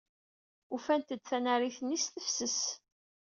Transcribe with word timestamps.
Ufant-d 0.73 1.21
tanarit-nni 1.29 1.97
s 2.03 2.05
tefses. 2.13 2.59